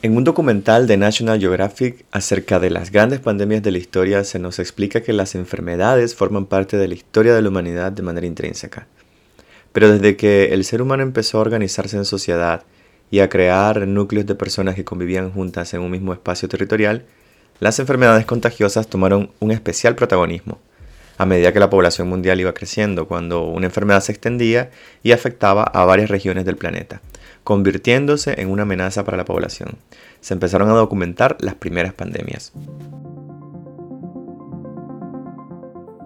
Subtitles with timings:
[0.00, 4.38] En un documental de National Geographic acerca de las grandes pandemias de la historia se
[4.38, 8.24] nos explica que las enfermedades forman parte de la historia de la humanidad de manera
[8.24, 8.86] intrínseca.
[9.72, 12.62] Pero desde que el ser humano empezó a organizarse en sociedad
[13.10, 17.04] y a crear núcleos de personas que convivían juntas en un mismo espacio territorial,
[17.58, 20.60] las enfermedades contagiosas tomaron un especial protagonismo
[21.16, 24.70] a medida que la población mundial iba creciendo, cuando una enfermedad se extendía
[25.02, 27.00] y afectaba a varias regiones del planeta
[27.44, 29.76] convirtiéndose en una amenaza para la población.
[30.20, 32.52] Se empezaron a documentar las primeras pandemias.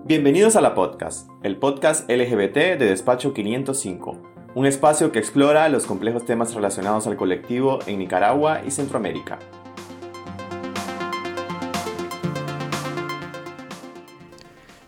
[0.04, 4.22] Bienvenidos a la podcast, el podcast LGBT de Despacho 505,
[4.54, 9.38] un espacio que explora los complejos temas relacionados al colectivo en Nicaragua y Centroamérica.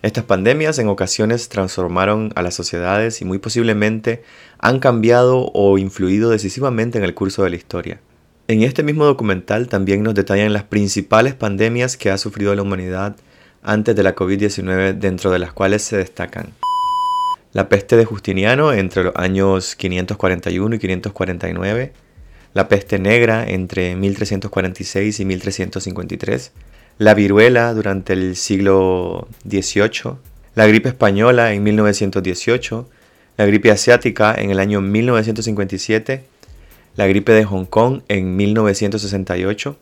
[0.04, 4.22] Estas pandemias en ocasiones transformaron a las sociedades y muy posiblemente
[4.58, 8.00] han cambiado o influido decisivamente en el curso de la historia.
[8.46, 13.16] En este mismo documental también nos detallan las principales pandemias que ha sufrido la humanidad
[13.62, 16.52] antes de la COVID-19 dentro de las cuales se destacan
[17.54, 21.92] la peste de Justiniano entre los años 541 y 549,
[22.52, 26.52] la peste negra entre 1346 y 1353,
[26.98, 30.16] la viruela durante el siglo XVIII,
[30.54, 32.88] la gripe española en 1918,
[33.36, 36.24] la gripe asiática en el año 1957,
[36.96, 39.76] la gripe de Hong Kong en 1968,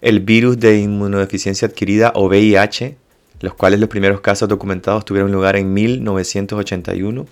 [0.00, 2.96] el virus de inmunodeficiencia adquirida o VIH,
[3.40, 7.26] los cuales los primeros casos documentados tuvieron lugar en 1981,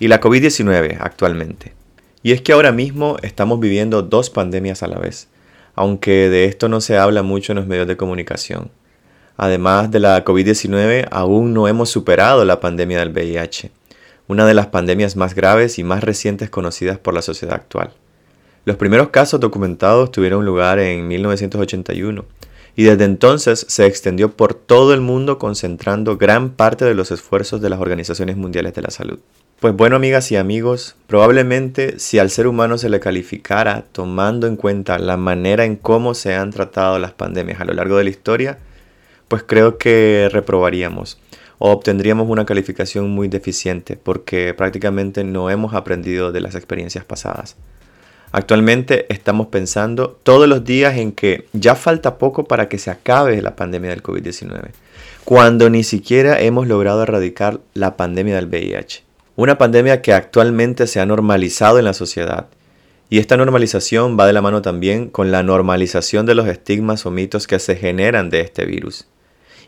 [0.00, 1.74] y la COVID-19 actualmente.
[2.24, 5.28] Y es que ahora mismo estamos viviendo dos pandemias a la vez
[5.74, 8.70] aunque de esto no se habla mucho en los medios de comunicación.
[9.36, 13.70] Además de la COVID-19, aún no hemos superado la pandemia del VIH,
[14.28, 17.92] una de las pandemias más graves y más recientes conocidas por la sociedad actual.
[18.64, 22.24] Los primeros casos documentados tuvieron lugar en 1981
[22.76, 27.60] y desde entonces se extendió por todo el mundo concentrando gran parte de los esfuerzos
[27.60, 29.18] de las organizaciones mundiales de la salud.
[29.62, 34.56] Pues bueno, amigas y amigos, probablemente si al ser humano se le calificara tomando en
[34.56, 38.10] cuenta la manera en cómo se han tratado las pandemias a lo largo de la
[38.10, 38.58] historia,
[39.28, 41.20] pues creo que reprobaríamos
[41.58, 47.54] o obtendríamos una calificación muy deficiente porque prácticamente no hemos aprendido de las experiencias pasadas.
[48.32, 53.40] Actualmente estamos pensando todos los días en que ya falta poco para que se acabe
[53.40, 54.70] la pandemia del COVID-19,
[55.22, 59.11] cuando ni siquiera hemos logrado erradicar la pandemia del VIH.
[59.34, 62.48] Una pandemia que actualmente se ha normalizado en la sociedad.
[63.08, 67.10] Y esta normalización va de la mano también con la normalización de los estigmas o
[67.10, 69.06] mitos que se generan de este virus.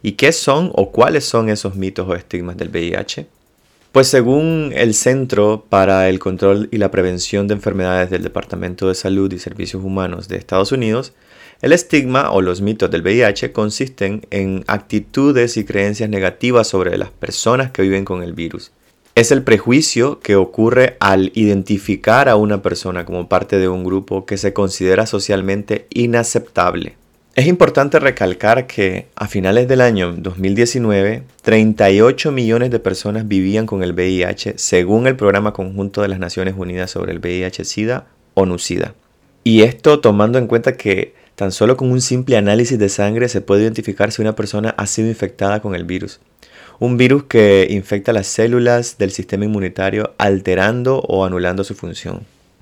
[0.02, 3.26] ¿Y qué son o cuáles son esos mitos o estigmas del VIH?
[3.90, 8.94] Pues según el Centro para el Control y la Prevención de Enfermedades del Departamento de
[8.94, 11.14] Salud y Servicios Humanos de Estados Unidos,
[11.62, 17.10] el estigma o los mitos del VIH consisten en actitudes y creencias negativas sobre las
[17.10, 18.70] personas que viven con el virus
[19.14, 24.26] es el prejuicio que ocurre al identificar a una persona como parte de un grupo
[24.26, 26.96] que se considera socialmente inaceptable.
[27.36, 33.84] Es importante recalcar que a finales del año 2019, 38 millones de personas vivían con
[33.84, 38.94] el VIH según el Programa Conjunto de las Naciones Unidas sobre el VIH-Sida, ONU-SIDA.
[39.44, 43.40] Y esto tomando en cuenta que tan solo con un simple análisis de sangre se
[43.40, 46.20] puede identificar si una persona ha sido infectada con el virus
[46.78, 52.20] un virus que infecta las células del sistema inmunitario alterando o anulando su función.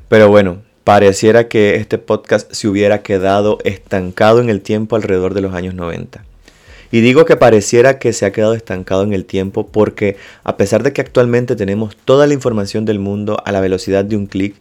[0.09, 5.41] Pero bueno, pareciera que este podcast se hubiera quedado estancado en el tiempo alrededor de
[5.41, 6.25] los años 90.
[6.91, 10.83] Y digo que pareciera que se ha quedado estancado en el tiempo porque a pesar
[10.83, 14.57] de que actualmente tenemos toda la información del mundo a la velocidad de un clic,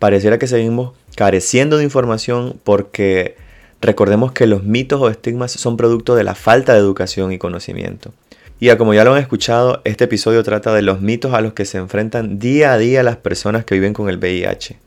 [0.00, 3.36] pareciera que seguimos careciendo de información porque
[3.80, 8.12] recordemos que los mitos o estigmas son producto de la falta de educación y conocimiento.
[8.58, 11.66] Y como ya lo han escuchado, este episodio trata de los mitos a los que
[11.66, 14.78] se enfrentan día a día las personas que viven con el VIH.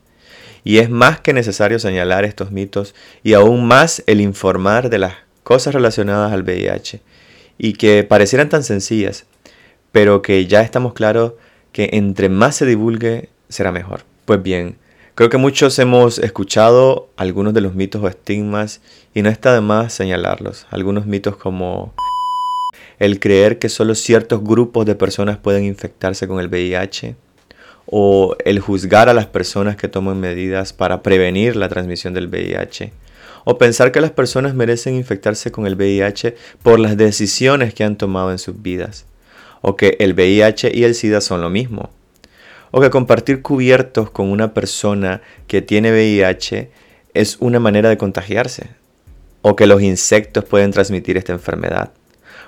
[0.64, 5.14] Y es más que necesario señalar estos mitos y aún más el informar de las
[5.44, 7.00] cosas relacionadas al VIH
[7.58, 9.26] y que parecieran tan sencillas,
[9.92, 11.34] pero que ya estamos claros
[11.70, 14.02] que entre más se divulgue será mejor.
[14.24, 14.78] Pues bien,
[15.14, 18.80] creo que muchos hemos escuchado algunos de los mitos o estigmas
[19.14, 20.66] y no está de más señalarlos.
[20.70, 21.94] Algunos mitos como
[23.00, 27.16] el creer que solo ciertos grupos de personas pueden infectarse con el VIH,
[27.86, 32.92] o el juzgar a las personas que toman medidas para prevenir la transmisión del VIH,
[33.44, 37.96] o pensar que las personas merecen infectarse con el VIH por las decisiones que han
[37.96, 39.06] tomado en sus vidas,
[39.62, 41.90] o que el VIH y el SIDA son lo mismo,
[42.70, 46.70] o que compartir cubiertos con una persona que tiene VIH
[47.14, 48.68] es una manera de contagiarse,
[49.40, 51.92] o que los insectos pueden transmitir esta enfermedad,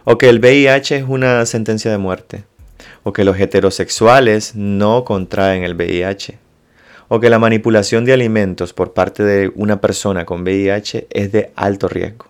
[0.04, 2.44] o que el VIH es una sentencia de muerte,
[3.02, 6.38] o que los heterosexuales no contraen el VIH,
[7.08, 11.52] o que la manipulación de alimentos por parte de una persona con VIH es de
[11.56, 12.26] alto riesgo,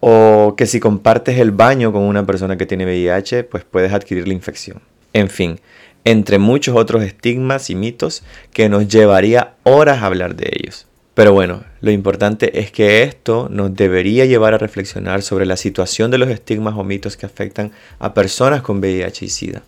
[0.00, 4.28] o que si compartes el baño con una persona que tiene VIH, pues puedes adquirir
[4.28, 4.80] la infección.
[5.12, 5.60] En fin,
[6.04, 8.22] entre muchos otros estigmas y mitos
[8.52, 10.86] que nos llevaría horas a hablar de ellos.
[11.14, 16.10] Pero bueno, lo importante es que esto nos debería llevar a reflexionar sobre la situación
[16.10, 19.62] de los estigmas o mitos que afectan a personas con VIH y SIDA.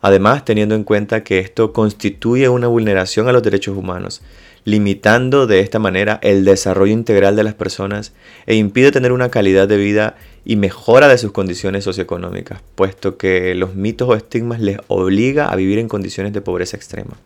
[0.00, 4.20] Además, teniendo en cuenta que esto constituye una vulneración a los derechos humanos,
[4.64, 8.12] limitando de esta manera el desarrollo integral de las personas
[8.46, 13.54] e impide tener una calidad de vida y mejora de sus condiciones socioeconómicas, puesto que
[13.54, 17.16] los mitos o estigmas les obliga a vivir en condiciones de pobreza extrema.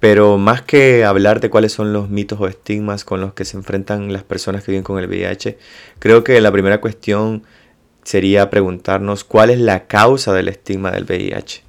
[0.00, 3.56] Pero más que hablar de cuáles son los mitos o estigmas con los que se
[3.56, 5.58] enfrentan las personas que viven con el VIH,
[5.98, 7.42] creo que la primera cuestión
[8.04, 11.62] sería preguntarnos cuál es la causa del estigma del VIH.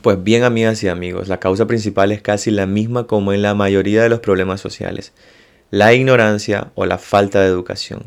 [0.00, 3.54] Pues bien, amigas y amigos, la causa principal es casi la misma como en la
[3.54, 5.12] mayoría de los problemas sociales,
[5.72, 8.04] la ignorancia o la falta de educación.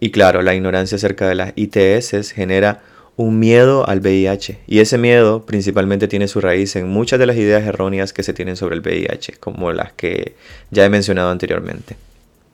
[0.00, 2.82] Y claro, la ignorancia acerca de las ITS genera
[3.16, 4.58] un miedo al VIH.
[4.66, 8.32] Y ese miedo principalmente tiene su raíz en muchas de las ideas erróneas que se
[8.32, 10.34] tienen sobre el VIH, como las que
[10.70, 11.96] ya he mencionado anteriormente.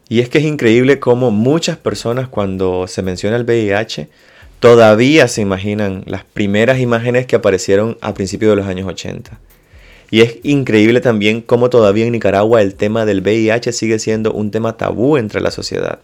[0.08, 4.08] Y es que es increíble cómo muchas personas cuando se menciona el VIH
[4.58, 9.38] todavía se imaginan las primeras imágenes que aparecieron a principios de los años 80.
[10.10, 14.50] Y es increíble también cómo todavía en Nicaragua el tema del VIH sigue siendo un
[14.50, 16.00] tema tabú entre la sociedad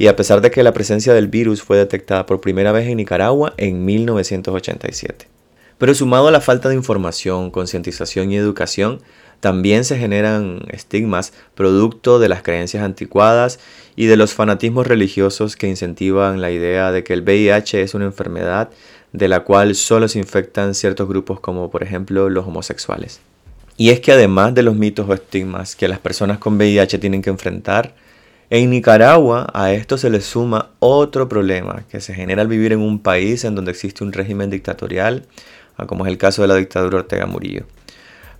[0.00, 2.96] y a pesar de que la presencia del virus fue detectada por primera vez en
[2.96, 5.28] Nicaragua en 1987.
[5.76, 9.02] Pero sumado a la falta de información, concientización y educación,
[9.40, 13.60] también se generan estigmas producto de las creencias anticuadas
[13.94, 18.06] y de los fanatismos religiosos que incentivan la idea de que el VIH es una
[18.06, 18.70] enfermedad
[19.12, 23.20] de la cual solo se infectan ciertos grupos como por ejemplo los homosexuales.
[23.76, 27.20] Y es que además de los mitos o estigmas que las personas con VIH tienen
[27.20, 27.92] que enfrentar,
[28.50, 32.80] en Nicaragua a esto se le suma otro problema que se genera al vivir en
[32.80, 35.24] un país en donde existe un régimen dictatorial,
[35.86, 37.64] como es el caso de la dictadura Ortega Murillo.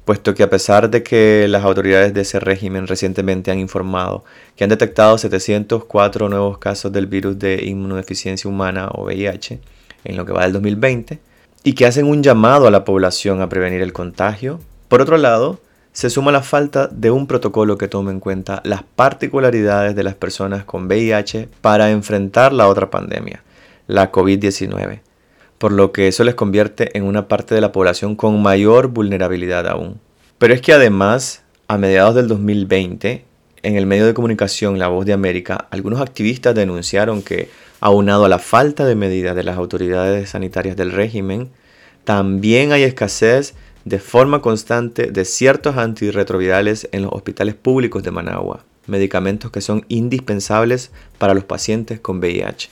[0.05, 4.25] Puesto que a pesar de que las autoridades de ese régimen recientemente han informado
[4.57, 9.61] que han detectado 704 nuevos casos del virus de inmunodeficiencia humana o VIH
[10.05, 11.21] en lo que va del 2020,
[11.63, 14.59] y que hacen un llamado a la población a prevenir el contagio,
[14.89, 15.61] por otro lado,
[15.93, 20.15] se suma la falta de un protocolo que tome en cuenta las particularidades de las
[20.15, 23.43] personas con VIH para enfrentar la otra pandemia,
[23.87, 25.01] la COVID-19,
[25.59, 29.67] por lo que eso les convierte en una parte de la población con mayor vulnerabilidad
[29.67, 30.01] aún.
[30.39, 33.25] Pero es que además, a mediados del 2020,
[33.63, 37.51] en el medio de comunicación La Voz de América, algunos activistas denunciaron que,
[37.81, 41.51] aunado a la falta de medidas de las autoridades sanitarias del régimen,
[42.05, 43.55] también hay escasez
[43.85, 49.85] de forma constante de ciertos antirretrovirales en los hospitales públicos de Managua, medicamentos que son
[49.89, 52.69] indispensables para los pacientes con VIH.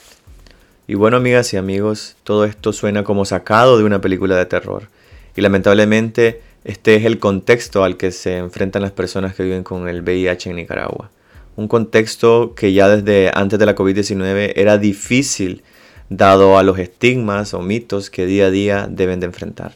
[0.86, 4.88] Y bueno, amigas y amigos, todo esto suena como sacado de una película de terror.
[5.36, 9.88] Y lamentablemente este es el contexto al que se enfrentan las personas que viven con
[9.88, 11.10] el VIH en Nicaragua.
[11.56, 15.62] Un contexto que ya desde antes de la COVID-19 era difícil
[16.08, 19.72] dado a los estigmas o mitos que día a día deben de enfrentar.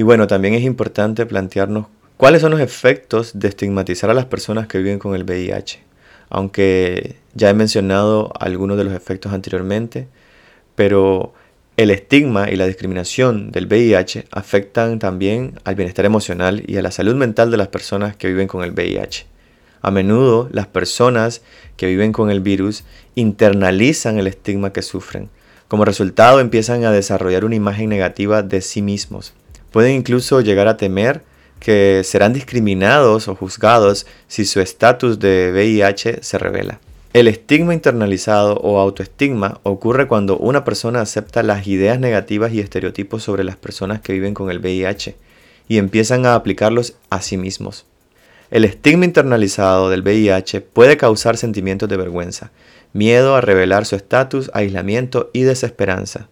[0.00, 1.84] Y bueno, también es importante plantearnos
[2.16, 5.82] cuáles son los efectos de estigmatizar a las personas que viven con el VIH.
[6.30, 10.08] Aunque ya he mencionado algunos de los efectos anteriormente,
[10.74, 11.34] pero
[11.76, 16.92] el estigma y la discriminación del VIH afectan también al bienestar emocional y a la
[16.92, 19.26] salud mental de las personas que viven con el VIH.
[19.82, 21.42] A menudo las personas
[21.76, 22.84] que viven con el virus
[23.16, 25.28] internalizan el estigma que sufren.
[25.68, 29.34] Como resultado empiezan a desarrollar una imagen negativa de sí mismos
[29.70, 31.22] Pueden incluso llegar a temer
[31.60, 36.80] que serán discriminados o juzgados si su estatus de VIH se revela.
[37.12, 43.24] El estigma internalizado o autoestigma ocurre cuando una persona acepta las ideas negativas y estereotipos
[43.24, 45.16] sobre las personas que viven con el VIH
[45.68, 47.84] y empiezan a aplicarlos a sí mismos.
[48.50, 52.50] El estigma internalizado del VIH puede causar sentimientos de vergüenza,
[52.92, 56.28] miedo a revelar su estatus, aislamiento y desesperanza.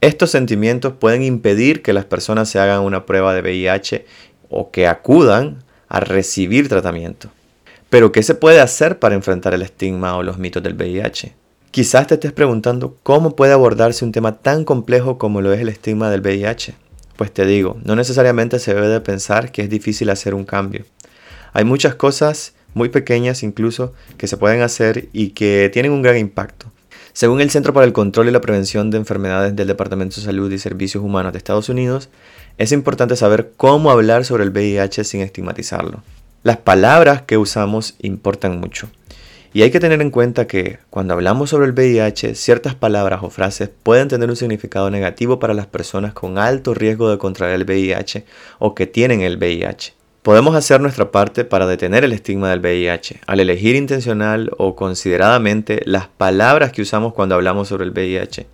[0.00, 4.04] Estos sentimientos pueden impedir que las personas se hagan una prueba de VIH
[4.50, 7.30] o que acudan a recibir tratamiento.
[7.88, 11.34] Pero, ¿qué se puede hacer para enfrentar el estigma o los mitos del VIH?
[11.70, 15.68] Quizás te estés preguntando cómo puede abordarse un tema tan complejo como lo es el
[15.68, 16.74] estigma del VIH.
[17.16, 20.84] Pues te digo, no necesariamente se debe de pensar que es difícil hacer un cambio.
[21.52, 26.18] Hay muchas cosas muy pequeñas incluso, que se pueden hacer y que tienen un gran
[26.18, 26.70] impacto.
[27.14, 30.50] Según el Centro para el Control y la Prevención de Enfermedades del Departamento de Salud
[30.50, 32.08] y Servicios Humanos de Estados Unidos,
[32.58, 36.02] es importante saber cómo hablar sobre el VIH sin estigmatizarlo.
[36.42, 38.88] Las palabras que usamos importan mucho.
[39.52, 43.30] Y hay que tener en cuenta que cuando hablamos sobre el VIH, ciertas palabras o
[43.30, 47.62] frases pueden tener un significado negativo para las personas con alto riesgo de contraer el
[47.62, 48.24] VIH
[48.58, 49.94] o que tienen el VIH.
[50.24, 55.82] Podemos hacer nuestra parte para detener el estigma del VIH al elegir intencional o consideradamente
[55.84, 58.46] las palabras que usamos cuando hablamos sobre el VIH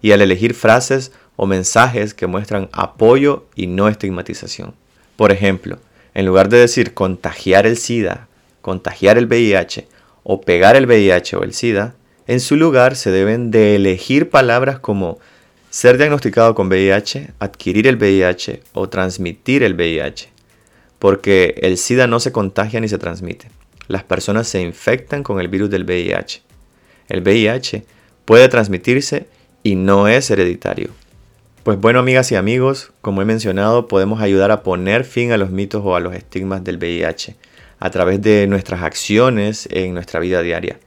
[0.00, 4.72] y al elegir frases o mensajes que muestran apoyo y no estigmatización.
[5.16, 5.76] Por ejemplo,
[6.14, 8.26] en lugar de decir contagiar el SIDA,
[8.62, 9.88] contagiar el VIH
[10.22, 11.96] o pegar el VIH o el SIDA,
[12.28, 15.18] en su lugar se deben de elegir palabras como
[15.68, 20.39] ser diagnosticado con VIH, adquirir el VIH o transmitir el VIH
[21.00, 23.50] porque el SIDA no se contagia ni se transmite.
[23.88, 26.42] Las personas se infectan con el virus del VIH.
[27.08, 27.84] El VIH
[28.24, 29.26] puede transmitirse
[29.64, 30.90] y no es hereditario.
[31.64, 35.50] Pues bueno, amigas y amigos, como he mencionado, podemos ayudar a poner fin a los
[35.50, 37.34] mitos o a los estigmas del VIH
[37.80, 40.78] a través de nuestras acciones en nuestra vida diaria.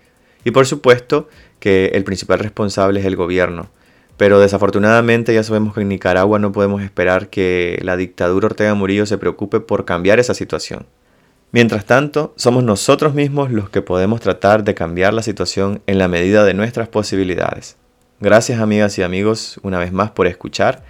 [0.45, 1.27] Y por supuesto
[1.59, 3.69] que el principal responsable es el gobierno,
[4.17, 9.05] pero desafortunadamente ya sabemos que en Nicaragua no podemos esperar que la dictadura Ortega Murillo
[9.05, 10.85] se preocupe por cambiar esa situación.
[11.51, 16.07] Mientras tanto, somos nosotros mismos los que podemos tratar de cambiar la situación en la
[16.07, 17.77] medida de nuestras posibilidades.
[18.19, 20.83] Gracias amigas y amigos una vez más por escuchar.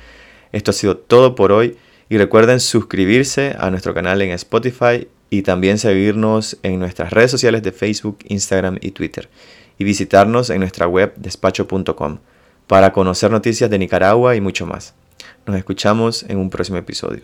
[0.51, 1.77] Esto ha sido todo por hoy
[2.09, 7.63] y recuerden suscribirse a nuestro canal en Spotify y también seguirnos en nuestras redes sociales
[7.63, 9.29] de Facebook, Instagram y Twitter
[9.77, 12.19] y visitarnos en nuestra web despacho.com
[12.67, 14.93] para conocer noticias de Nicaragua y mucho más.
[15.45, 17.23] Nos escuchamos en un próximo episodio.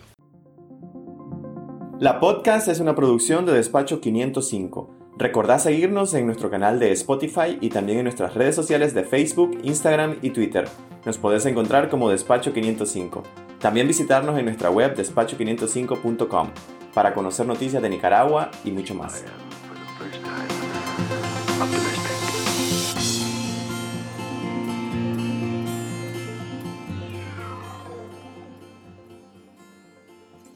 [1.98, 4.90] La podcast es una producción de Despacho 505.
[5.18, 9.58] Recordá seguirnos en nuestro canal de Spotify y también en nuestras redes sociales de Facebook,
[9.62, 10.66] Instagram y Twitter.
[11.04, 13.22] Nos podés encontrar como Despacho 505.
[13.58, 16.48] También visitarnos en nuestra web despacho505.com
[16.94, 19.22] para conocer noticias de Nicaragua y mucho más.